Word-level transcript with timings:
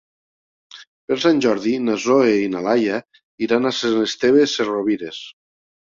Per 1.09 1.17
Sant 1.25 1.41
Jordi 1.45 1.73
na 1.89 1.97
Zoè 2.05 2.31
i 2.45 2.49
na 2.55 2.63
Laia 2.69 2.97
iran 3.49 3.69
a 3.69 3.75
Sant 3.81 4.01
Esteve 4.07 4.49
Sesrovires. 4.55 5.21